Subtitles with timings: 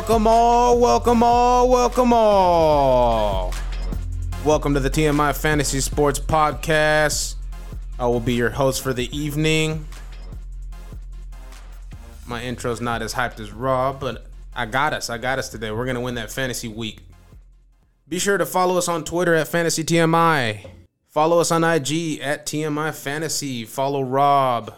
[0.00, 3.52] Welcome all, welcome all, welcome all.
[4.46, 7.34] Welcome to the TMI Fantasy Sports Podcast.
[7.98, 9.84] I will be your host for the evening.
[12.26, 14.24] My intro's not as hyped as Rob, but
[14.56, 15.10] I got us.
[15.10, 15.70] I got us today.
[15.70, 17.00] We're going to win that fantasy week.
[18.08, 20.66] Be sure to follow us on Twitter at Fantasy TMI.
[21.08, 23.66] Follow us on IG at TMI Fantasy.
[23.66, 24.74] Follow Rob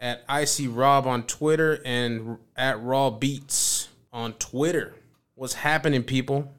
[0.00, 3.75] at IC Rob on Twitter and at Raw Beats
[4.16, 4.94] on Twitter.
[5.34, 6.54] What's happening, people?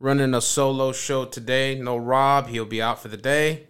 [0.00, 1.74] Running a solo show today.
[1.74, 3.66] No Rob, he'll be out for the day.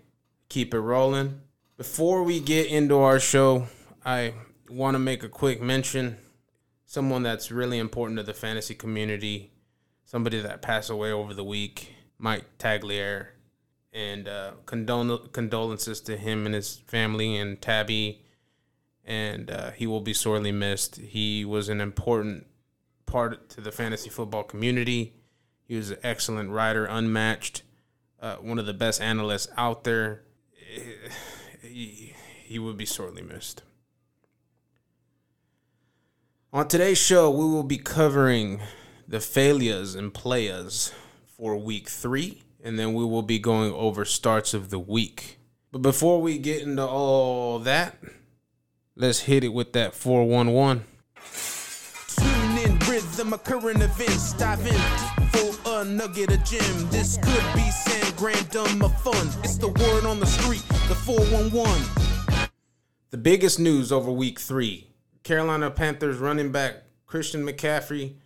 [0.48, 1.40] Keep it rolling.
[1.76, 3.66] Before we get into our show,
[4.04, 4.34] I
[4.70, 6.18] want to make a quick mention.
[6.86, 9.50] Someone that's really important to the fantasy community,
[10.04, 13.26] somebody that passed away over the week, Mike Tagliere.
[13.92, 18.24] And uh, condol- condolences to him and his family and Tabby
[19.04, 20.96] and uh, he will be sorely missed.
[20.96, 22.46] He was an important
[23.12, 25.12] part to the fantasy football community.
[25.68, 27.62] He was an excellent writer, unmatched,
[28.20, 30.22] uh, one of the best analysts out there.
[31.64, 33.62] He, he would be sorely missed.
[36.52, 38.60] On today's show, we will be covering
[39.06, 40.92] the failures and players
[41.24, 45.38] for week three, and then we will be going over starts of the week.
[45.70, 47.96] But before we get into all that,
[48.94, 50.84] Let's hit it with that 411.
[53.32, 54.34] Of current events.
[54.34, 54.74] Dive in
[55.30, 56.88] for a nugget of gem.
[56.90, 59.26] This could be San Grandum of fun.
[59.42, 62.50] It's the word on the street, the 411.
[63.08, 64.88] The biggest news over week three
[65.22, 68.16] Carolina Panthers running back Christian McCaffrey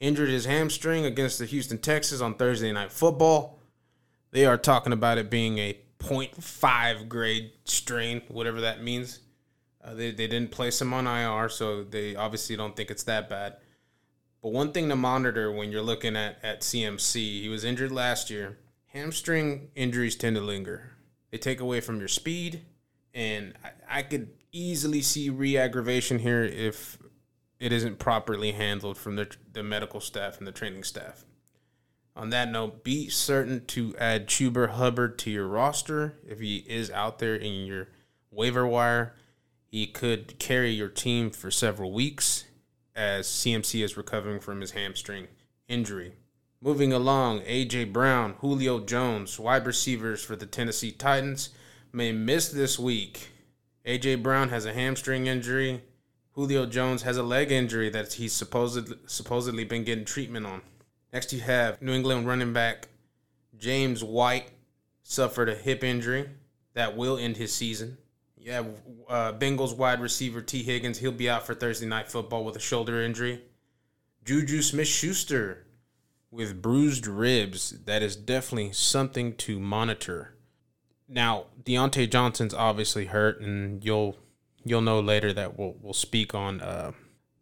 [0.00, 3.60] injured his hamstring against the Houston Texans on Thursday Night Football.
[4.32, 9.20] They are talking about it being a 0.5 grade strain, whatever that means.
[9.84, 13.28] Uh, they, they didn't place him on IR, so they obviously don't think it's that
[13.28, 13.58] bad.
[14.42, 18.30] But one thing to monitor when you're looking at, at CMC, he was injured last
[18.30, 18.58] year.
[18.86, 20.92] Hamstring injuries tend to linger.
[21.30, 22.62] They take away from your speed,
[23.12, 26.98] and I, I could easily see re-aggravation here if
[27.58, 31.24] it isn't properly handled from the, the medical staff and the training staff.
[32.14, 36.90] On that note, be certain to add Chuba Hubbard to your roster if he is
[36.90, 37.88] out there in your
[38.30, 39.14] waiver wire.
[39.66, 42.45] He could carry your team for several weeks
[42.96, 45.28] as CMC is recovering from his hamstring
[45.68, 46.14] injury.
[46.60, 47.84] Moving along, A.J.
[47.84, 51.50] Brown, Julio Jones, wide receivers for the Tennessee Titans,
[51.92, 53.28] may miss this week.
[53.84, 54.16] A.J.
[54.16, 55.82] Brown has a hamstring injury.
[56.32, 60.62] Julio Jones has a leg injury that he's supposedly, supposedly been getting treatment on.
[61.12, 62.88] Next, you have New England running back
[63.58, 64.50] James White
[65.02, 66.28] suffered a hip injury
[66.74, 67.98] that will end his season.
[68.46, 68.62] Yeah,
[69.08, 72.60] uh, Bengals wide receiver Tee Higgins, he'll be out for Thursday night football with a
[72.60, 73.42] shoulder injury.
[74.24, 75.66] Juju Smith Schuster
[76.30, 77.70] with bruised ribs.
[77.86, 80.36] That is definitely something to monitor.
[81.08, 84.16] Now, Diontae Johnson's obviously hurt, and you'll
[84.64, 86.92] you'll know later that we'll we'll speak on uh,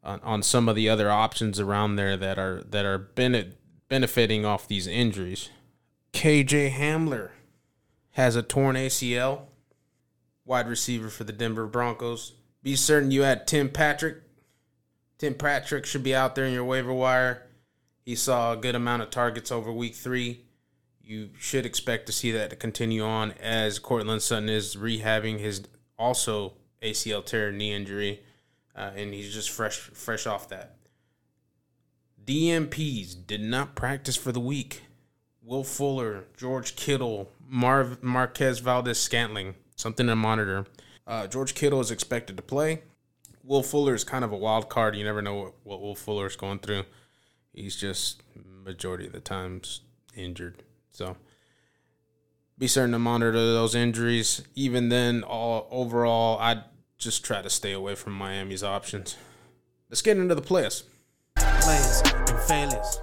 [0.03, 3.53] on, on some of the other options around there that are that are bene-
[3.91, 5.51] benefiting off these injuries.
[6.15, 7.33] KJ Hamler
[8.13, 9.49] has a torn ACL
[10.45, 12.33] wide receiver for the Denver Broncos.
[12.63, 14.23] Be certain you add Tim Patrick.
[15.19, 17.43] Tim Patrick should be out there in your waiver wire.
[18.05, 20.45] He saw a good amount of targets over week three.
[21.03, 25.63] You should expect to see that to continue on as Courtland Sutton is rehabbing his
[25.99, 28.23] also ACL tear knee injury,
[28.75, 30.77] uh, and he's just fresh fresh off that.
[32.25, 34.83] DNPs did not practice for the week.
[35.43, 40.67] Will Fuller, George Kittle, Marv Marquez Valdes Scantling something to monitor.
[41.07, 42.83] Uh, George Kittle is expected to play.
[43.43, 44.97] Will Fuller is kind of a wild card.
[44.97, 46.85] You never know what, what Will Fuller is going through.
[47.53, 48.23] He's just
[48.65, 49.83] majority of the times
[50.17, 50.63] injured.
[50.91, 51.17] So
[52.57, 54.43] be certain to monitor those injuries.
[54.55, 56.65] Even then, all overall, I'd
[56.99, 59.17] just try to stay away from Miami's options.
[59.91, 60.85] Let's get into the players.
[61.37, 63.01] Players and failures.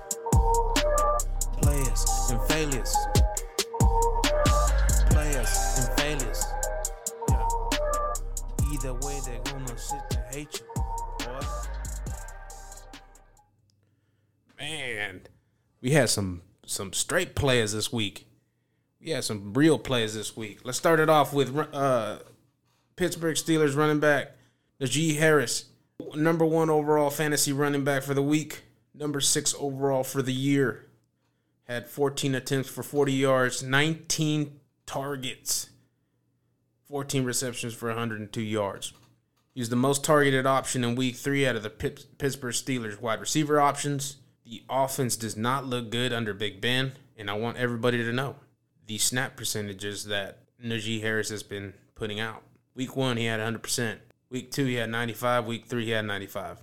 [10.42, 10.84] Hate you.
[14.60, 15.22] Man,
[15.82, 18.28] we had some some straight players this week.
[19.02, 20.60] We had some real players this week.
[20.64, 22.20] Let's start it off with uh,
[22.96, 24.32] Pittsburgh Steelers running back
[24.80, 25.66] Najee Harris,
[26.16, 28.62] number one overall fantasy running back for the week,
[28.94, 30.86] number six overall for the year.
[31.64, 35.70] Had 14 attempts for 40 yards, 19 targets,
[36.88, 38.94] 14 receptions for 102 yards.
[39.54, 43.60] He the most targeted option in week three out of the Pittsburgh Steelers wide receiver
[43.60, 44.16] options.
[44.46, 48.38] The offense does not look good under Big Ben, and I want everybody to know
[48.88, 52.44] the snap percentages that Najee Harris has been putting out.
[52.76, 53.98] Week one, he had 100%.
[54.30, 55.46] Week two, he had 95.
[55.46, 56.60] Week three, he had 95.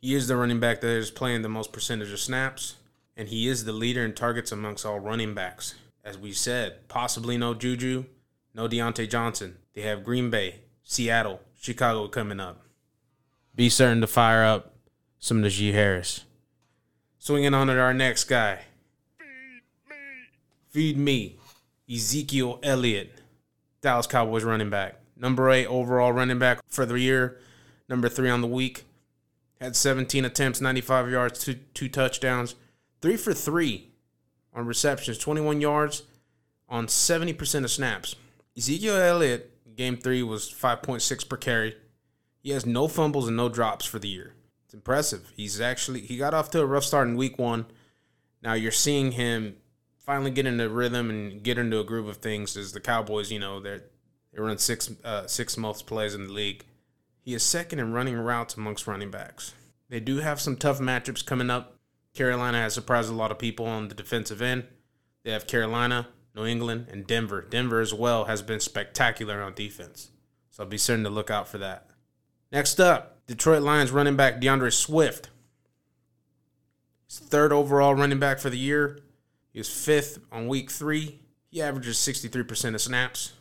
[0.00, 2.76] He is the running back that is playing the most percentage of snaps,
[3.16, 5.74] and he is the leader in targets amongst all running backs.
[6.02, 8.04] As we said, possibly no Juju,
[8.54, 9.56] no Diontae Johnson.
[9.74, 12.60] They have Green Bay, Seattle, Chicago coming up.
[13.54, 14.74] Be certain to fire up
[15.18, 16.26] some Najee Harris.
[17.18, 18.58] Swinging on to our next guy.
[19.18, 19.96] Feed me.
[20.68, 21.36] Feed me.
[21.90, 23.18] Ezekiel Elliott,
[23.80, 24.96] Dallas Cowboys running back.
[25.16, 27.38] Number eight overall running back for the year.
[27.88, 28.84] Number three on the week.
[29.58, 32.56] Had 17 attempts, 95 yards, two, two touchdowns.
[33.00, 33.88] Three for three
[34.52, 36.02] on receptions, 21 yards
[36.68, 38.16] on 70% of snaps.
[38.54, 41.76] Ezekiel Elliott, game three, was 5.6 per carry.
[42.40, 44.34] He has no fumbles and no drops for the year.
[44.64, 45.32] It's impressive.
[45.36, 47.66] He's actually, he got off to a rough start in week one.
[48.42, 49.56] Now you're seeing him
[49.98, 53.38] finally get into rhythm and get into a groove of things as the Cowboys, you
[53.38, 53.84] know, they're,
[54.32, 56.64] they run six, uh, six most plays in the league.
[57.20, 59.54] He is second in running routes amongst running backs.
[59.88, 61.78] They do have some tough matchups coming up.
[62.12, 64.64] Carolina has surprised a lot of people on the defensive end.
[65.22, 67.42] They have Carolina, New England, and Denver.
[67.42, 70.10] Denver as well has been spectacular on defense.
[70.50, 71.88] So be certain to look out for that.
[72.52, 75.30] Next up, Detroit Lions running back D'Andre Swift.
[77.06, 79.00] He's third overall running back for the year.
[79.52, 81.20] He was fifth on week three.
[81.50, 83.32] He averages 63% of snaps.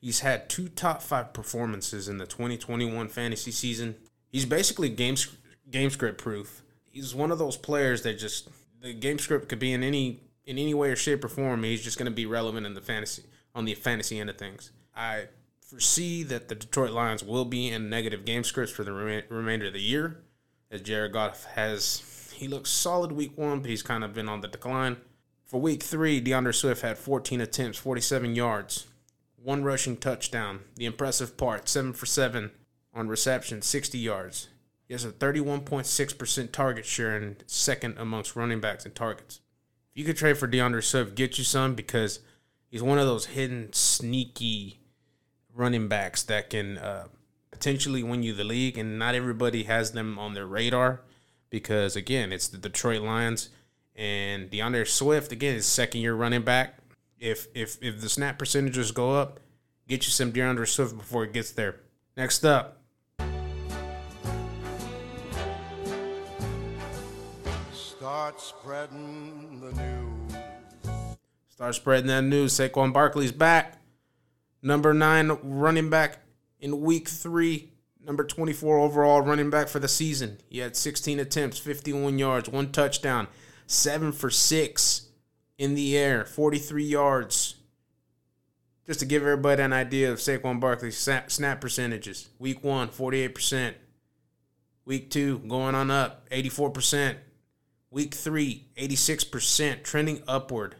[0.00, 3.96] He's had two top five performances in the 2021 fantasy season.
[4.30, 5.16] He's basically game,
[5.70, 6.62] game script proof.
[6.84, 8.48] He's one of those players that just
[8.80, 11.62] the game script could be in any in any way or shape or form.
[11.64, 14.70] He's just going to be relevant in the fantasy on the fantasy end of things.
[14.94, 15.26] I
[15.60, 19.72] foresee that the Detroit Lions will be in negative game scripts for the remainder of
[19.72, 20.22] the year,
[20.70, 22.02] as Jared Goff has
[22.36, 24.98] he looks solid week one, but he's kind of been on the decline.
[25.46, 28.86] For week three, D'Andre Swift had 14 attempts, 47 yards,
[29.42, 30.60] one rushing touchdown.
[30.74, 32.50] The impressive part, seven for seven
[32.92, 34.48] on reception, 60 yards.
[34.86, 39.40] He has a 31.6% target share and second amongst running backs in targets.
[39.96, 42.20] You could trade for D'Andre Swift, get you some because
[42.68, 44.78] he's one of those hidden, sneaky
[45.54, 47.06] running backs that can uh,
[47.50, 51.00] potentially win you the league, and not everybody has them on their radar
[51.48, 53.48] because, again, it's the Detroit Lions
[53.96, 56.76] and D'Andre Swift again is second year running back.
[57.18, 59.40] If if if the snap percentages go up,
[59.88, 61.76] get you some D'Andre Swift before it gets there.
[62.16, 62.75] Next up.
[68.26, 70.92] Start spreading the news.
[71.46, 72.54] Start spreading that news.
[72.54, 73.78] Saquon Barkley's back.
[74.60, 76.18] Number nine running back
[76.58, 77.70] in week three.
[78.04, 80.38] Number 24 overall running back for the season.
[80.48, 83.28] He had 16 attempts, 51 yards, one touchdown
[83.68, 85.06] seven for six
[85.56, 87.54] in the air, 43 yards.
[88.86, 92.28] Just to give everybody an idea of Saquon Barkley's snap percentages.
[92.40, 93.74] Week one, 48%.
[94.84, 97.18] Week two, going on up, 84%.
[97.96, 100.74] Week three, 86%, trending upward.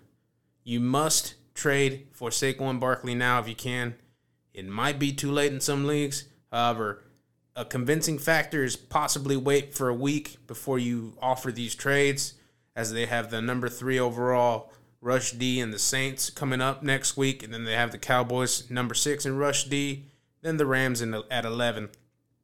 [0.65, 3.95] You must trade for Saquon Barkley now if you can.
[4.53, 6.25] It might be too late in some leagues.
[6.53, 7.05] However,
[7.55, 12.35] a convincing factor is possibly wait for a week before you offer these trades
[12.77, 14.71] as they have the number three overall
[15.01, 18.71] Rush D and the Saints coming up next week, and then they have the Cowboys
[18.71, 20.05] number six in Rush D,
[20.43, 21.89] then the Rams in the, at eleven.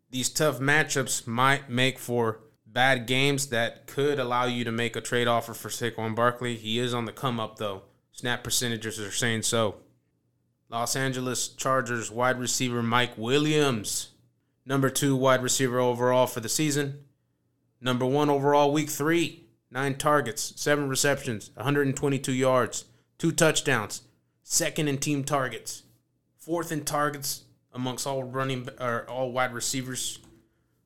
[0.09, 2.41] These tough matchups might make for
[2.73, 6.57] bad games that could allow you to make a trade offer for Saquon Barkley.
[6.57, 7.83] He is on the come up though.
[8.13, 9.77] Snap percentages are saying so.
[10.69, 14.09] Los Angeles Chargers wide receiver Mike Williams,
[14.65, 17.05] number two wide receiver overall for the season,
[17.81, 22.85] number one overall week three nine targets, seven receptions, 122 yards,
[23.19, 24.03] two touchdowns,
[24.43, 25.83] second in team targets,
[26.37, 30.19] fourth in targets amongst all running or all wide receivers.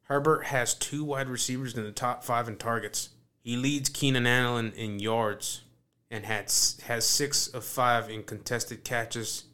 [0.08, 3.10] Herbert has two wide receivers in the top five in targets.
[3.40, 5.62] He leads Keenan Allen in yards
[6.10, 9.44] and has has six of five in contested catches.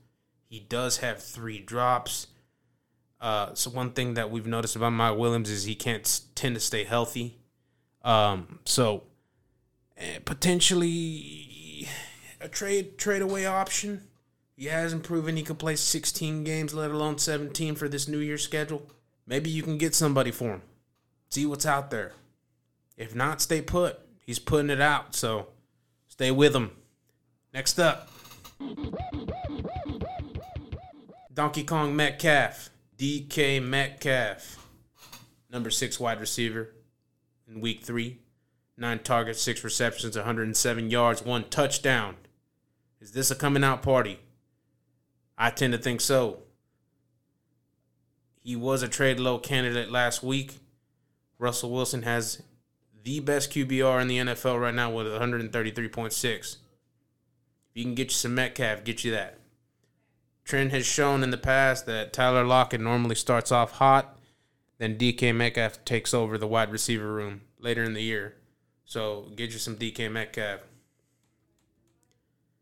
[0.48, 2.26] He does have three drops.
[3.18, 6.60] Uh, so one thing that we've noticed about Mike Williams is he can't tend to
[6.60, 7.38] stay healthy.
[8.02, 9.04] Um, so
[10.24, 11.88] potentially
[12.40, 14.08] a trade trade away option.
[14.56, 18.36] He hasn't proven he can play 16 games, let alone 17 for this New Year
[18.36, 18.86] schedule.
[19.26, 20.62] Maybe you can get somebody for him.
[21.30, 22.12] See what's out there.
[22.96, 23.98] If not, stay put.
[24.24, 25.48] He's putting it out, so
[26.08, 26.70] stay with him.
[27.52, 28.10] Next up,
[31.32, 34.68] Donkey Kong Metcalf, DK Metcalf,
[35.50, 36.70] number six wide receiver
[37.48, 38.18] in week three.
[38.76, 42.16] Nine targets, six receptions, 107 yards, one touchdown.
[43.00, 44.20] Is this a coming out party?
[45.36, 46.41] I tend to think so.
[48.42, 50.58] He was a trade low candidate last week.
[51.38, 52.42] Russell Wilson has
[53.04, 56.22] the best QBR in the NFL right now with 133.6.
[56.24, 56.56] If
[57.74, 59.38] you can get you some Metcalf, get you that.
[60.44, 64.18] Trent has shown in the past that Tyler Lockett normally starts off hot,
[64.78, 68.34] then DK Metcalf takes over the wide receiver room later in the year.
[68.84, 70.60] So get you some DK Metcalf.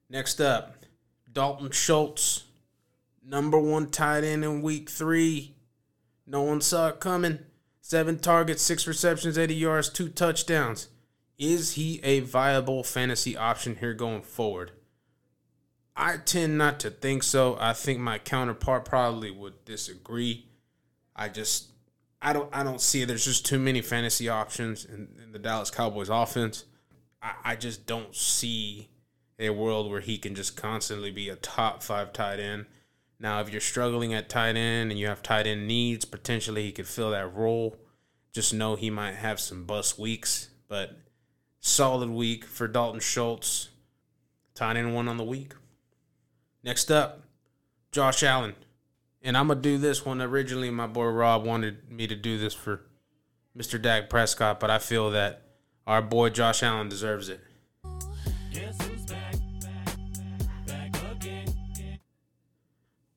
[0.09, 0.77] Next up,
[1.33, 2.45] Dalton Schultz,
[3.25, 5.55] number one tight end in week three.
[6.31, 7.41] No one saw it coming.
[7.81, 10.87] Seven targets, six receptions, 80 yards, two touchdowns.
[11.39, 14.71] Is he a viable fantasy option here going forward?
[15.97, 17.57] I tend not to think so.
[17.59, 20.47] I think my counterpart probably would disagree.
[21.17, 21.71] I just
[22.23, 23.07] I don't I don't see it.
[23.07, 26.65] There's just too many fantasy options in, in the Dallas Cowboys offense.
[27.21, 28.89] I, I just don't see
[29.37, 32.67] a world where he can just constantly be a top five tight end.
[33.21, 36.73] Now, if you're struggling at tight end and you have tight end needs, potentially he
[36.73, 37.77] could fill that role.
[38.33, 40.97] Just know he might have some bust weeks, but
[41.61, 43.69] solid week for Dalton Schultz.
[44.55, 45.53] Tight end one on the week.
[46.65, 47.21] Next up,
[47.93, 48.55] Josh Allen.
[49.23, 50.23] And I'm going to do this one.
[50.23, 52.81] Originally, my boy Rob wanted me to do this for
[53.57, 53.81] Mr.
[53.81, 55.43] Dak Prescott, but I feel that
[55.87, 57.41] our boy Josh Allen deserves it.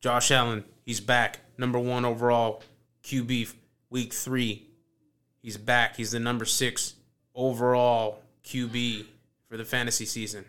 [0.04, 1.40] Josh Allen, he's back.
[1.58, 2.62] Number one overall
[3.06, 3.54] QB
[3.90, 4.68] week three.
[5.42, 5.96] He's back.
[5.96, 6.96] He's the number six
[7.34, 9.06] overall QB
[9.48, 10.44] for the fantasy season.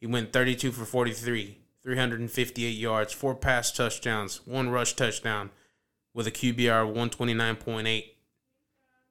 [0.00, 5.50] He went 32 for 43, 358 yards, four pass touchdowns, one rush touchdown
[6.14, 8.04] with a QBR of 129.8.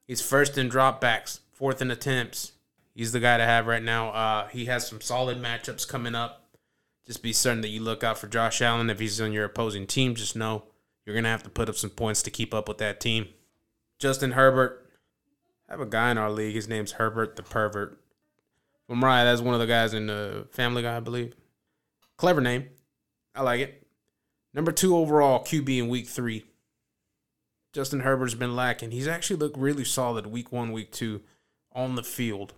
[0.08, 2.50] He's first in dropbacks, fourth in attempts.
[2.96, 4.08] He's the guy to have right now.
[4.08, 6.43] Uh, he has some solid matchups coming up
[7.06, 8.90] just be certain that you look out for Josh Allen.
[8.90, 10.64] If he's on your opposing team, just know
[11.04, 13.28] you're going to have to put up some points to keep up with that team.
[13.98, 14.80] Justin Herbert.
[15.68, 16.54] I have a guy in our league.
[16.54, 17.98] His name's Herbert the Pervert.
[18.86, 21.34] From right, that's one of the guys in the Family Guy, I believe.
[22.18, 22.68] Clever name.
[23.34, 23.86] I like it.
[24.52, 26.44] Number two overall QB in week three.
[27.72, 28.92] Justin Herbert's been lacking.
[28.92, 31.22] He's actually looked really solid week one, week two
[31.72, 32.52] on the field.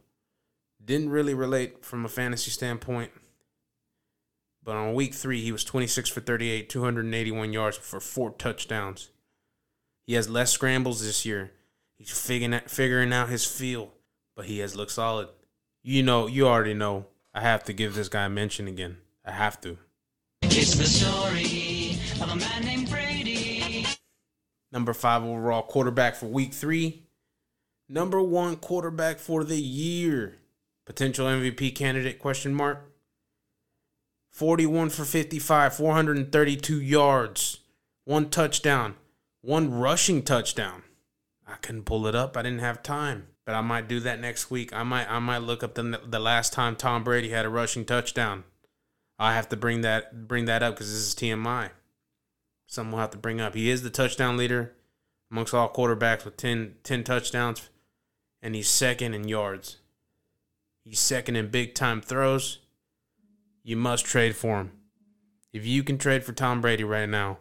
[0.84, 3.12] Didn't really relate from a fantasy standpoint.
[4.66, 9.10] But on week three, he was 26 for 38, 281 yards for four touchdowns.
[10.08, 11.52] He has less scrambles this year.
[11.96, 13.92] He's figuring out, figuring out his feel,
[14.34, 15.28] but he has looked solid.
[15.84, 17.06] You know, you already know.
[17.32, 18.96] I have to give this guy a mention again.
[19.24, 19.78] I have to.
[20.42, 23.86] It's the story of a man named Brady.
[24.72, 27.04] Number five overall quarterback for week three.
[27.88, 30.38] Number one quarterback for the year.
[30.86, 32.95] Potential MVP candidate question mark.
[34.36, 37.60] 41 for 55, 432 yards,
[38.04, 38.96] one touchdown,
[39.40, 40.82] one rushing touchdown.
[41.46, 42.36] I couldn't pull it up.
[42.36, 44.74] I didn't have time, but I might do that next week.
[44.74, 47.86] I might I might look up the the last time Tom Brady had a rushing
[47.86, 48.44] touchdown.
[49.18, 51.70] I have to bring that bring that up because this is TMI.
[52.66, 53.54] Someone will have to bring up.
[53.54, 54.74] He is the touchdown leader
[55.30, 57.70] amongst all quarterbacks with 10, 10 touchdowns,
[58.42, 59.78] and he's second in yards.
[60.84, 62.58] He's second in big time throws
[63.66, 64.70] you must trade for him.
[65.52, 67.38] If you can trade for Tom Brady right now,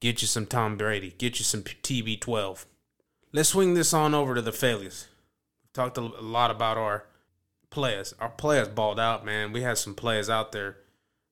[0.00, 1.12] get you some Tom Brady.
[1.18, 2.66] Get you some TB12.
[3.32, 5.08] Let's swing this on over to the failures.
[5.64, 7.06] We've talked a lot about our
[7.70, 8.14] players.
[8.20, 9.52] Our players balled out, man.
[9.52, 10.76] We had some players out there.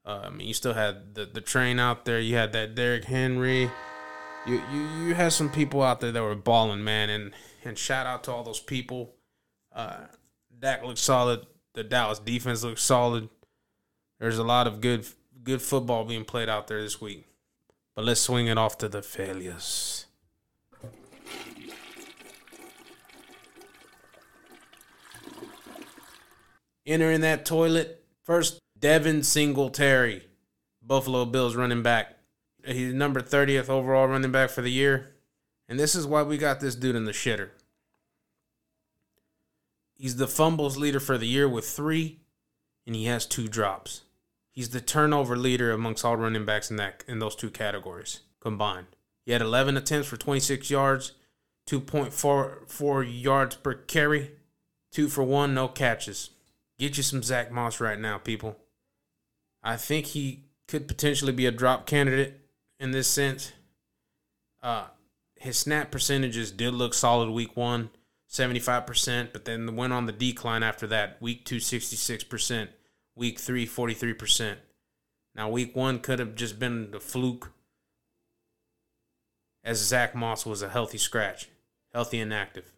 [0.04, 2.18] Uh, I mean, you still had the, the train out there.
[2.18, 3.70] You had that Derrick Henry.
[4.46, 7.08] You, you you had some people out there that were balling, man.
[7.08, 7.32] And
[7.64, 9.14] and shout out to all those people.
[9.72, 10.06] Uh,
[10.58, 11.46] Dak looked solid.
[11.74, 13.28] The Dallas defense looked solid.
[14.18, 15.06] There's a lot of good
[15.42, 17.26] good football being played out there this week.
[17.94, 20.06] But let's swing it off to the failures.
[26.87, 30.25] Entering that toilet, first Devin Singletary,
[30.83, 32.18] Buffalo Bills running back.
[32.66, 35.14] He's number 30th overall running back for the year.
[35.68, 37.50] And this is why we got this dude in the shitter.
[39.94, 42.21] He's the fumbles leader for the year with three,
[42.87, 44.02] and he has two drops.
[44.54, 48.87] He's the turnover leader amongst all running backs in that in those two categories combined.
[49.26, 51.12] He had 11 attempts for 26 yards,
[51.68, 54.32] 2.44 yards per carry,
[54.92, 56.30] two for one, no catches.
[56.78, 58.56] Get you some Zach Moss right now, people.
[59.62, 62.40] I think he could potentially be a drop candidate
[62.78, 63.52] in this sense.
[64.62, 64.87] Uh,
[65.37, 67.90] his snap percentages did look solid week one.
[68.30, 71.23] 75%, but then went on the decline after that.
[71.23, 72.68] Week two, 66%.
[73.16, 74.56] Week three, 43%.
[75.35, 77.52] Now, week one could have just been the fluke,
[79.64, 81.49] as Zach Moss was a healthy scratch,
[81.92, 82.73] healthy and active.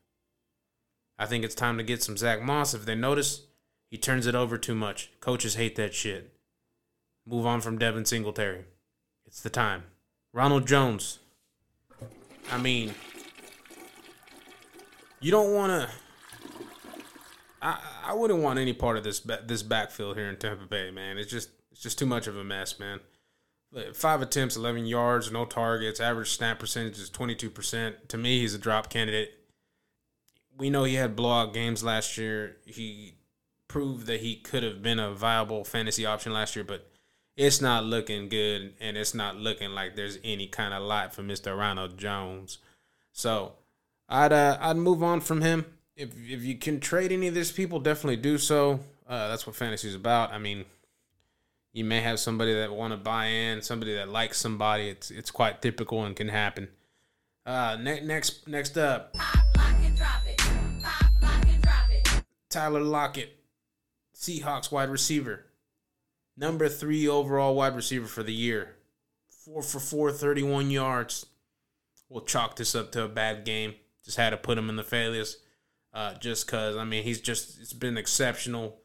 [1.19, 2.75] I think it's time to get some Zach Moss.
[2.75, 3.43] If they notice,
[3.91, 5.11] he turns it over too much.
[5.21, 6.33] Coaches hate that shit.
[7.27, 8.65] Move on from Devin Singletary.
[9.27, 9.85] It's the time.
[10.33, 11.19] Ronald Jones.
[12.53, 12.95] I mean,
[15.21, 15.89] you don't want to.
[17.63, 21.19] I I wouldn't want any part of this this backfield here in Tampa Bay, man.
[21.19, 23.01] It's just it's just too much of a mess, man.
[23.93, 26.01] Five attempts, eleven yards, no targets.
[26.01, 28.09] Average snap percentage is twenty two percent.
[28.09, 29.33] To me, he's a drop candidate.
[30.57, 32.57] We know he had blowout games last year.
[32.65, 33.15] He
[33.69, 36.89] proved that he could have been a viable fantasy option last year, but
[37.37, 41.23] it's not looking good, and it's not looking like there's any kind of light for
[41.23, 42.59] Mister Ronald Jones.
[43.13, 43.55] So
[44.09, 45.67] I'd uh, I'd move on from him.
[45.97, 48.81] If if you can trade any of these people, definitely do so.
[49.09, 50.33] Uh, that's what fantasy is about.
[50.33, 50.65] I mean,
[51.73, 54.89] you may have somebody that want to buy in, somebody that likes somebody.
[54.89, 56.69] It's it's quite typical and can happen.
[57.47, 59.15] Uh, ne- next next up,
[62.51, 63.37] Tyler Lockett,
[64.15, 65.45] Seahawks wide receiver,
[66.37, 68.77] number three overall wide receiver for the year,
[69.29, 71.27] four for four, 31 yards.
[72.09, 73.75] We'll chalk this up to a bad game.
[74.05, 75.39] Just had to put him in the failures.
[75.97, 78.77] Uh, just because, I mean, he's just, it's been exceptional.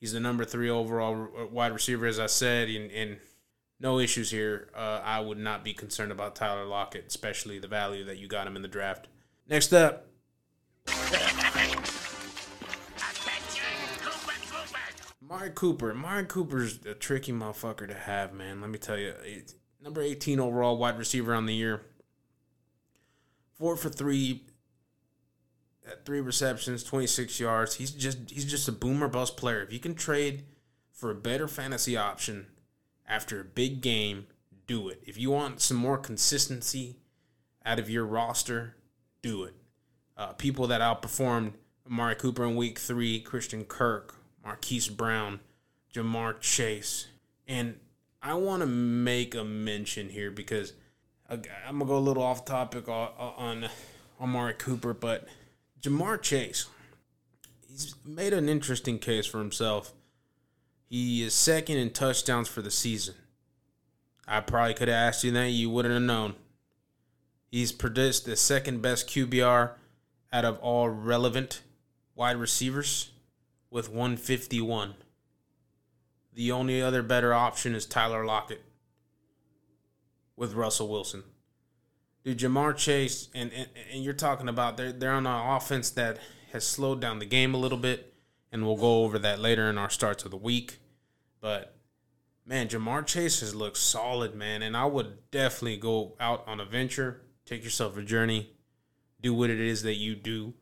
[0.00, 3.18] He's the number three overall wide receiver, as I said, and, and
[3.78, 4.68] no issues here.
[4.74, 8.48] Uh, I would not be concerned about Tyler Lockett, especially the value that you got
[8.48, 9.06] him in the draft.
[9.48, 10.08] Next up.
[15.22, 15.92] Amari Cooper.
[15.92, 18.60] Amari Cooper's a tricky motherfucker to have, man.
[18.60, 19.14] Let me tell you.
[19.80, 21.82] Number 18 overall wide receiver on the year.
[23.56, 24.42] Four for three,
[25.86, 27.74] at three receptions, 26 yards.
[27.76, 29.62] He's just he's just a boomer bust player.
[29.62, 30.44] If you can trade
[30.92, 32.46] for a better fantasy option
[33.08, 34.26] after a big game,
[34.66, 35.02] do it.
[35.06, 36.96] If you want some more consistency
[37.64, 38.76] out of your roster,
[39.22, 39.54] do it.
[40.16, 41.52] Uh, people that outperformed
[41.86, 45.40] Amari Cooper in week three, Christian Kirk, Marquise Brown,
[45.94, 47.08] Ja'Marr Chase.
[47.46, 47.78] And
[48.22, 50.72] I want to make a mention here because
[51.28, 53.68] I'm going to go a little off topic on, on
[54.20, 55.28] Amari Cooper, but
[55.80, 56.66] Ja'Marr Chase,
[57.68, 59.92] he's made an interesting case for himself.
[60.88, 63.14] He is second in touchdowns for the season.
[64.26, 66.34] I probably could have asked you that, you wouldn't have known.
[67.50, 69.72] He's produced the second best QBR
[70.32, 71.62] out of all relevant
[72.14, 73.10] wide receivers
[73.70, 74.94] with 151.
[76.34, 78.62] The only other better option is Tyler Lockett
[80.36, 81.22] with Russell Wilson
[82.26, 86.18] dude, Ja'Marr Chase, and, and, and you're talking about they're, they're on an offense that
[86.52, 88.14] has slowed down the game a little bit,
[88.50, 90.80] and we'll go over that later in our starts of the week.
[91.40, 91.76] But
[92.44, 96.64] man, Ja'Marr Chase has looked solid, man, and I would definitely go out on a
[96.64, 98.50] venture, take yourself a journey,
[99.20, 100.54] do what it is that you do,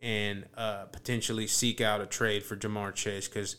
[0.00, 3.56] and uh, potentially seek out a trade for Ja'Marr Chase because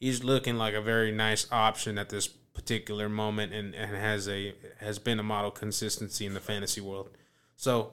[0.00, 4.54] he's looking like a very nice option at this particular moment and, and has a
[4.78, 7.10] has been a model consistency in the fantasy world.
[7.54, 7.92] So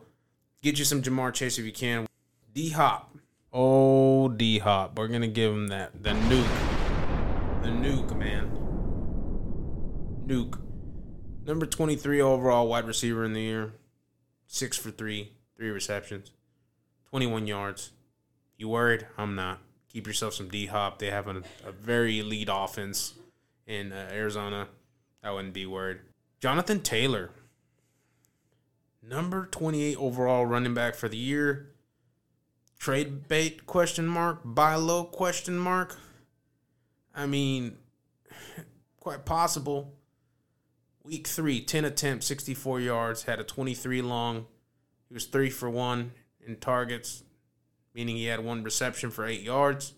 [0.63, 2.07] get you some Ja'Marr Chase if you can.
[2.53, 3.15] D Hop.
[3.51, 4.97] Oh D Hop.
[4.97, 7.61] We're gonna give him that the nuke.
[7.61, 8.49] The nuke, man.
[10.25, 10.59] Nuke.
[11.45, 13.73] Number 23 overall wide receiver in the year.
[14.47, 16.31] Six for three, three receptions,
[17.09, 17.91] 21 yards.
[18.57, 19.07] You worried?
[19.17, 19.59] I'm not.
[19.91, 20.99] Keep yourself some D Hop.
[20.99, 23.15] They have a, a very elite offense
[23.67, 24.67] in uh, Arizona.
[25.23, 25.99] I wouldn't be worried.
[26.39, 27.31] Jonathan Taylor,
[29.01, 31.69] number 28 overall running back for the year.
[32.77, 35.97] Trade bait question mark, buy low question mark.
[37.15, 37.77] I mean,
[38.99, 39.93] quite possible.
[41.03, 44.45] Week three, 10 attempts, 64 yards, had a 23 long.
[45.07, 46.11] He was three for one
[46.45, 47.23] in targets,
[47.93, 49.93] meaning he had one reception for eight yards.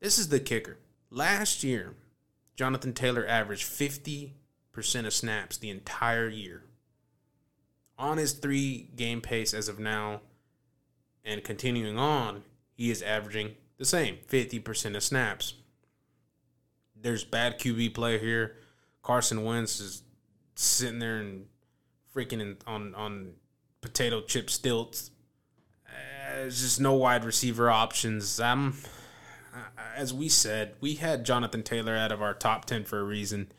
[0.00, 0.78] This is the kicker.
[1.10, 1.94] Last year,
[2.56, 4.32] Jonathan Taylor averaged 50%
[5.06, 6.64] of snaps the entire year.
[7.98, 10.20] On his three game pace as of now,
[11.24, 12.42] and continuing on,
[12.74, 15.54] he is averaging the same 50% of snaps.
[17.00, 18.56] There's bad QB play here.
[19.02, 20.02] Carson Wentz is
[20.54, 21.46] sitting there and
[22.14, 23.32] freaking in, on on
[23.80, 25.10] potato chip stilts.
[25.86, 28.40] Uh, there's just no wide receiver options.
[28.40, 28.74] I'm
[29.96, 33.50] as we said, we had Jonathan Taylor out of our top 10 for a reason.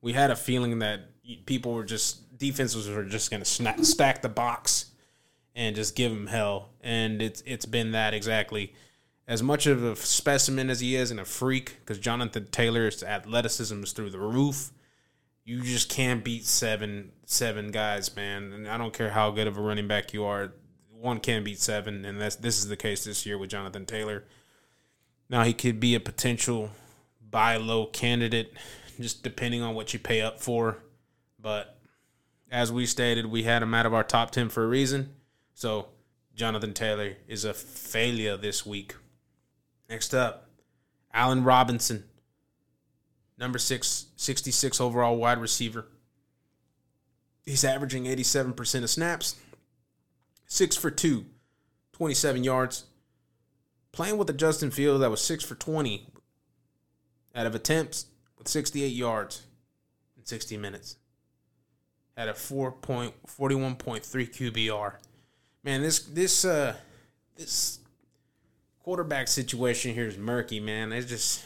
[0.00, 1.00] We had a feeling that
[1.46, 4.90] people were just, defenses were just going to stack the box
[5.54, 6.70] and just give him hell.
[6.80, 8.74] And it's it's been that exactly.
[9.26, 13.82] As much of a specimen as he is and a freak, because Jonathan Taylor's athleticism
[13.82, 14.72] is through the roof.
[15.44, 18.52] You just can't beat seven seven guys, man.
[18.52, 20.52] And I don't care how good of a running back you are.
[20.90, 24.24] One can't beat seven, and that's this is the case this year with Jonathan Taylor.
[25.30, 26.70] Now he could be a potential
[27.30, 28.52] buy low candidate,
[29.00, 30.78] just depending on what you pay up for.
[31.40, 31.78] But
[32.50, 35.14] as we stated, we had him out of our top 10 for a reason.
[35.54, 35.86] So
[36.34, 38.96] Jonathan Taylor is a failure this week.
[39.88, 40.48] Next up,
[41.14, 42.04] Allen Robinson,
[43.38, 45.86] number six, 66 overall wide receiver.
[47.44, 49.36] He's averaging 87% of snaps,
[50.46, 51.26] six for two,
[51.92, 52.84] 27 yards.
[53.92, 56.06] Playing with a Justin Fields that was six for 20
[57.34, 58.06] out of attempts
[58.38, 59.42] with 68 yards
[60.16, 60.96] in 60 minutes.
[62.16, 63.14] Had a 4.41.3
[64.04, 64.94] QBR.
[65.62, 66.74] Man, this this uh
[67.36, 67.80] this
[68.82, 70.92] quarterback situation here is murky, man.
[70.92, 71.44] It's just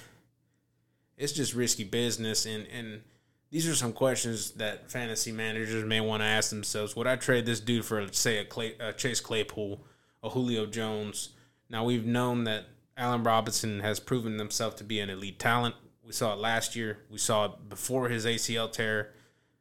[1.17, 3.03] it's just risky business and and
[3.51, 6.97] these are some questions that fantasy managers may want to ask themselves.
[6.97, 9.81] Would I trade this dude for say a, Clay, a Chase Claypool,
[10.25, 11.29] a Julio Jones?
[11.69, 12.65] Now we've known that
[12.97, 15.75] Allen Robinson has proven himself to be an elite talent.
[16.05, 16.99] We saw it last year.
[17.11, 19.13] We saw it before his ACL tear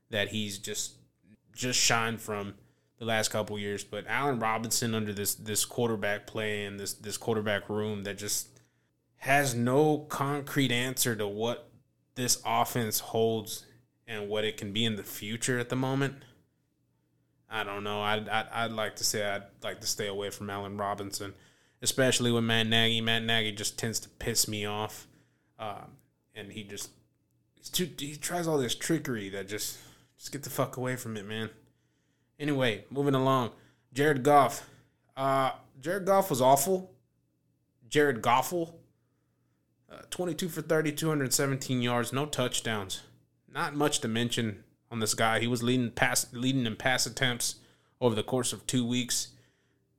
[0.09, 0.93] that he's just
[1.55, 2.55] just shined from
[2.99, 3.83] the last couple years.
[3.83, 8.47] But Allen Robinson under this this quarterback play and this this quarterback room that just
[9.17, 11.69] has no concrete answer to what
[12.15, 13.65] this offense holds
[14.07, 16.15] and what it can be in the future at the moment.
[17.49, 18.01] I don't know.
[18.01, 21.33] I'd, I'd, I'd like to say I'd like to stay away from Allen Robinson,
[21.83, 23.01] especially with Matt Nagy.
[23.01, 25.07] Matt Nagy just tends to piss me off,
[25.59, 25.97] um,
[26.33, 26.89] and he just
[27.71, 29.77] too, he tries all this trickery that just
[30.17, 31.49] just get the fuck away from it, man.
[32.39, 33.51] Anyway, moving along.
[33.93, 34.67] Jared Goff.
[35.15, 36.91] Uh, Jared Goff was awful.
[37.87, 38.73] Jared Goffel.
[39.91, 43.01] Uh, 22 for 30, 217 yards, no touchdowns.
[43.47, 45.39] Not much to mention on this guy.
[45.39, 47.55] He was leading pass leading in pass attempts
[48.01, 49.32] over the course of two weeks.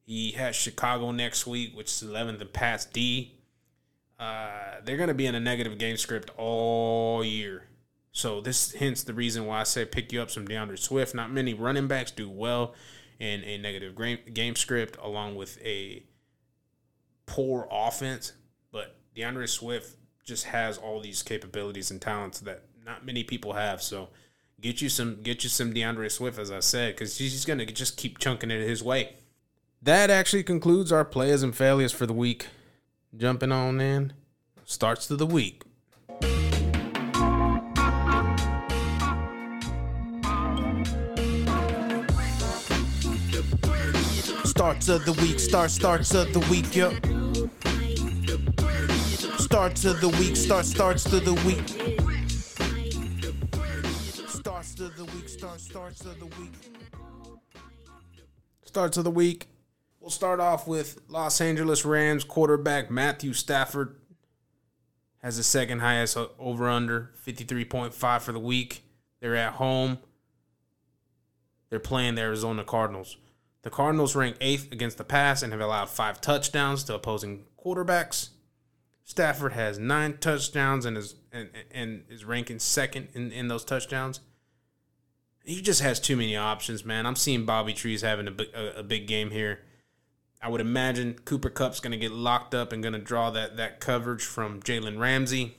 [0.05, 3.35] He has Chicago next week, which is 11th and pass D.
[4.19, 7.65] Uh, they're going to be in a negative game script all year.
[8.13, 11.15] So this hence the reason why I say pick you up some D'Andre Swift.
[11.15, 12.75] Not many running backs do well
[13.19, 13.97] in a negative
[14.33, 16.05] game script along with a
[17.27, 18.35] poor offense,
[18.71, 23.83] but D'Andre Swift just has all these capabilities and talents that not many people have.
[23.83, 24.11] So
[24.61, 27.97] get you some get you some D'Andre Swift, as I said, because he's gonna just
[27.97, 29.17] keep chunking it his way.
[29.85, 32.47] That actually concludes our players and failures for the week.
[33.15, 34.15] Jumping on in,
[34.65, 35.63] starts to the week.
[44.47, 46.95] Starts of the week, start starts of the week, yup.
[49.39, 51.69] Starts of the week, start starts to the week.
[54.31, 56.55] Starts of the week, start starts of the week.
[58.65, 59.49] Starts of the week.
[60.05, 63.97] We'll start off with Los Angeles Rams quarterback Matthew Stafford
[65.23, 68.85] has the second highest over under 53.5 for the week.
[69.21, 69.97] They're at home.
[71.71, 73.17] They're playing the Arizona Cardinals.
[73.63, 78.29] The Cardinals rank eighth against the pass and have allowed five touchdowns to opposing quarterbacks.
[79.05, 84.21] Stafford has nine touchdowns and is and, and is ranking second in, in those touchdowns.
[85.47, 87.07] He just has too many options, man.
[87.07, 89.61] I'm seeing Bobby Trees having a, a, a big game here.
[90.45, 93.57] I would imagine Cooper Kupp's going to get locked up and going to draw that,
[93.57, 95.57] that coverage from Jalen Ramsey.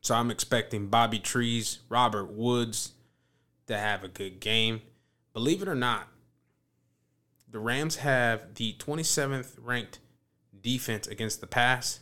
[0.00, 2.92] So I'm expecting Bobby Trees, Robert Woods
[3.66, 4.80] to have a good game.
[5.34, 6.08] Believe it or not,
[7.46, 9.98] the Rams have the 27th ranked
[10.58, 12.00] defense against the pass.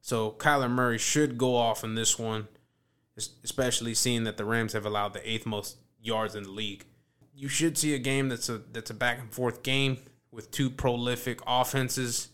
[0.00, 2.48] So Kyler Murray should go off in this one,
[3.44, 6.86] especially seeing that the Rams have allowed the eighth most yards in the league.
[7.34, 9.98] You should see a game that's a that's a back and forth game
[10.34, 12.28] with two prolific offenses.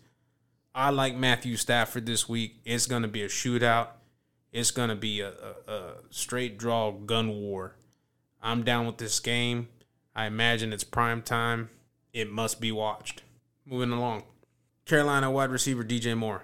[0.74, 2.60] I like Matthew Stafford this week.
[2.64, 3.88] It's going to be a shootout.
[4.52, 7.76] It's going to be a, a, a straight draw gun war.
[8.42, 9.68] I'm down with this game.
[10.14, 11.70] I imagine it's prime time
[12.12, 13.22] it must be watched.
[13.64, 14.24] Moving along.
[14.84, 16.42] Carolina wide receiver DJ Moore.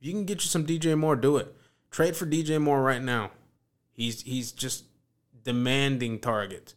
[0.00, 1.54] If you can get you some DJ Moore, do it.
[1.90, 3.30] Trade for DJ Moore right now.
[3.92, 4.84] He's he's just
[5.42, 6.74] demanding targets.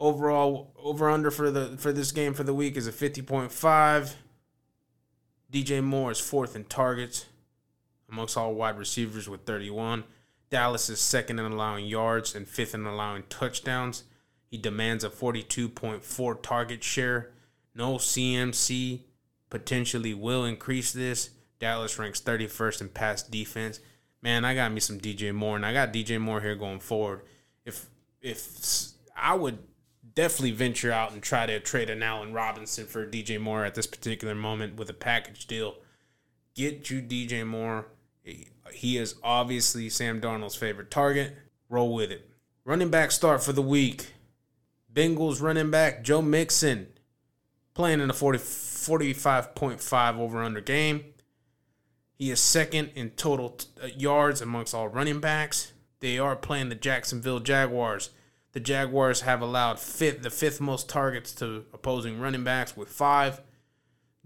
[0.00, 4.14] Overall over under for the for this game for the week is a 50.5.
[5.52, 7.26] DJ Moore is fourth in targets
[8.10, 10.04] amongst all wide receivers with 31.
[10.48, 14.04] Dallas is second in allowing yards and fifth in allowing touchdowns.
[14.50, 17.30] He demands a 42.4 target share
[17.74, 19.02] No CMC
[19.48, 21.30] potentially will increase this.
[21.58, 23.80] Dallas ranks 31st in pass defense.
[24.22, 27.22] Man, I got me some DJ Moore, and I got DJ Moore here going forward.
[27.64, 27.86] If
[28.20, 29.58] if I would
[30.14, 33.86] definitely venture out and try to trade an Allen Robinson for DJ Moore at this
[33.86, 35.76] particular moment with a package deal.
[36.54, 37.86] Get you DJ Moore.
[38.72, 41.36] He is obviously Sam Darnold's favorite target.
[41.68, 42.30] Roll with it.
[42.64, 44.12] Running back start for the week.
[44.92, 46.88] Bengals running back Joe Mixon
[47.74, 51.04] playing in a 40, 45.5 over under game.
[52.14, 55.72] He is second in total uh, yards amongst all running backs.
[56.00, 58.10] They are playing the Jacksonville Jaguars.
[58.52, 63.40] The Jaguars have allowed fifth, the fifth most targets to opposing running backs with five.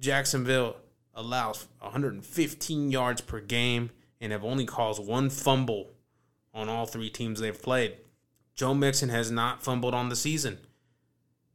[0.01, 0.77] Jacksonville
[1.15, 5.91] allows 115 yards per game and have only caused one fumble
[6.55, 7.97] on all three teams they've played.
[8.55, 10.59] Joe Mixon has not fumbled on the season.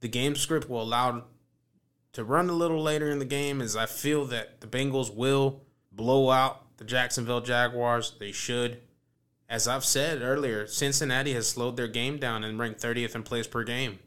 [0.01, 1.23] The game script will allow
[2.13, 5.61] to run a little later in the game as I feel that the Bengals will
[5.91, 8.13] blow out the Jacksonville Jaguars.
[8.19, 8.79] They should.
[9.49, 13.47] As I've said earlier, Cincinnati has slowed their game down and ranked 30th in plays
[13.47, 13.97] per game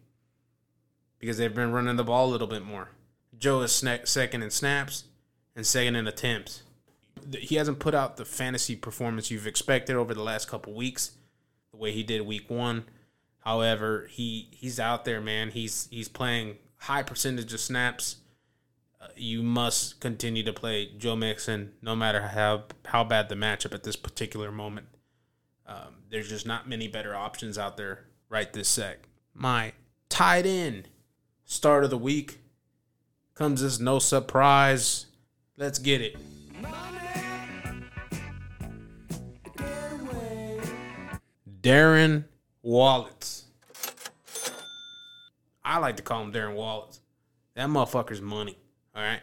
[1.18, 2.90] because they've been running the ball a little bit more.
[3.36, 5.04] Joe is second in snaps
[5.56, 6.62] and second in attempts.
[7.36, 11.12] He hasn't put out the fantasy performance you've expected over the last couple weeks,
[11.72, 12.84] the way he did week one.
[13.40, 15.50] However, he he's out there, man.
[15.50, 18.16] He's he's playing high percentage of snaps.
[19.00, 23.74] Uh, you must continue to play Joe Mixon, no matter how how bad the matchup
[23.74, 24.86] at this particular moment.
[25.72, 29.08] Um, there's just not many better options out there right this sec.
[29.32, 29.72] My
[30.10, 30.88] tight end
[31.46, 32.40] start of the week
[33.34, 35.06] comes as no surprise.
[35.56, 36.16] Let's get it.
[41.62, 42.24] Darren
[42.60, 43.08] Waller.
[45.64, 47.00] I like to call him Darren Wallace.
[47.54, 48.58] That motherfucker's money.
[48.94, 49.22] All right.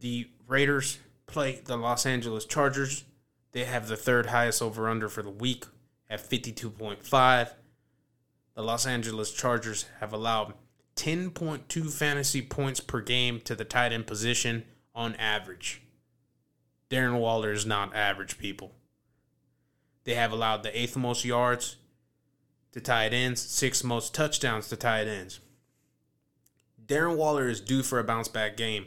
[0.00, 3.04] The Raiders play the Los Angeles Chargers
[3.54, 5.64] they have the third highest over under for the week
[6.10, 7.54] at 52.5.
[8.54, 10.54] The Los Angeles Chargers have allowed
[10.96, 15.82] 10.2 fantasy points per game to the tight end position on average.
[16.90, 18.72] Darren Waller is not average, people.
[20.02, 21.76] They have allowed the eighth most yards
[22.72, 25.38] to tight ends, sixth most touchdowns to tight ends.
[26.84, 28.86] Darren Waller is due for a bounce back game.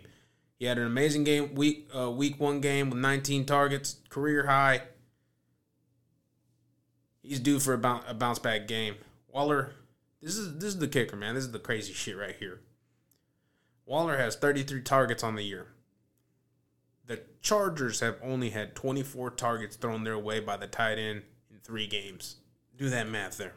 [0.58, 4.82] He had an amazing game week uh, week one game with 19 targets, career high.
[7.22, 8.96] He's due for a, bounce, a bounce back game.
[9.28, 9.74] Waller,
[10.22, 11.36] this is this is the kicker, man.
[11.36, 12.62] This is the crazy shit right here.
[13.86, 15.68] Waller has 33 targets on the year.
[17.06, 21.60] The Chargers have only had 24 targets thrown their way by the tight end in
[21.64, 22.38] three games.
[22.76, 23.54] Do that math there.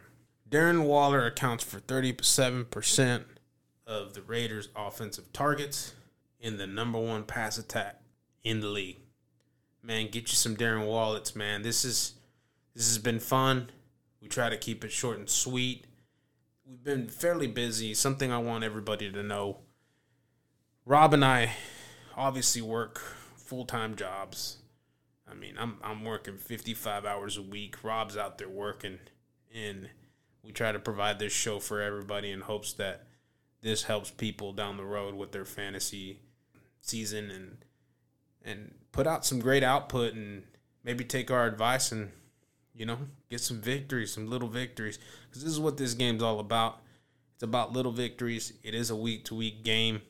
[0.49, 3.25] Darren Waller accounts for 37%
[3.87, 5.95] of the Raiders' offensive targets
[6.41, 8.01] in the number one pass attack
[8.43, 8.99] in the league.
[9.83, 11.63] Man, get you some Darren Wallets, man.
[11.63, 12.15] This is
[12.75, 13.71] this has been fun.
[14.21, 15.87] We try to keep it short and sweet.
[16.67, 17.95] We've been fairly busy.
[17.95, 19.59] Something I want everybody to know.
[20.85, 21.53] Rob and I
[22.17, 23.01] obviously work
[23.37, 24.59] full time jobs.
[25.31, 27.83] I mean, I'm I'm working 55 hours a week.
[27.83, 28.99] Rob's out there working,
[29.55, 29.89] and
[30.43, 33.07] we try to provide this show for everybody in hopes that
[33.63, 36.21] this helps people down the road with their fantasy
[36.81, 37.57] season and
[38.43, 40.43] and put out some great output and
[40.85, 42.11] maybe take our advice and
[42.75, 46.41] you know get some victories, some little victories because this is what this game's all
[46.41, 46.81] about.
[47.35, 48.53] It's about little victories.
[48.63, 50.03] It is a week to week game.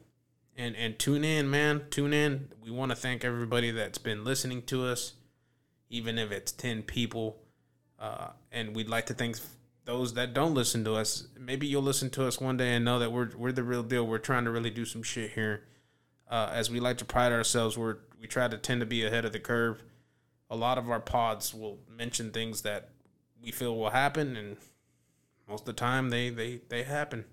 [0.56, 1.84] And and tune in, man.
[1.90, 2.48] Tune in.
[2.62, 5.14] We want to thank everybody that's been listening to us,
[5.88, 7.40] even if it's ten people.
[7.98, 9.36] Uh, and we'd like to thank
[9.84, 11.28] those that don't listen to us.
[11.38, 14.06] Maybe you'll listen to us one day and know that we're we're the real deal.
[14.06, 15.64] We're trying to really do some shit here
[16.30, 19.24] uh, as we like to pride ourselves, we we try to tend to be ahead
[19.24, 19.82] of the curve.
[20.50, 22.90] A lot of our pods will mention things that
[23.42, 24.56] we feel will happen, and
[25.48, 27.24] most of the time they they they happen.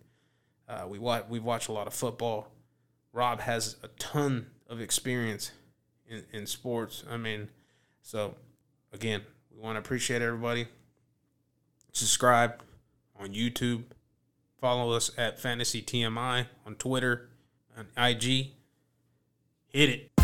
[0.67, 2.51] Uh, we watch we've watched a lot of football.
[3.13, 5.51] Rob has a ton of experience
[6.07, 7.03] in, in sports.
[7.09, 7.49] I mean,
[8.01, 8.35] so
[8.91, 9.21] again,
[9.53, 10.67] we want to appreciate everybody.
[11.93, 12.61] Subscribe
[13.19, 13.83] on YouTube.
[14.59, 17.29] Follow us at Fantasy TMI on Twitter,
[17.77, 18.51] on IG,
[19.77, 20.16] Hit it.